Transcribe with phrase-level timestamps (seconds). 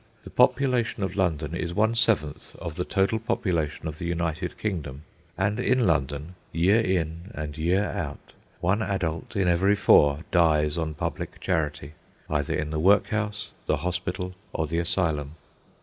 [0.23, 5.03] The population of London is one seventh of the total population of the United Kingdom,
[5.37, 10.95] and in London, year in and year out, one adult in every four dies on
[10.95, 11.93] public charity,
[12.31, 15.35] either in the workhouse, the hospital, or the asylum.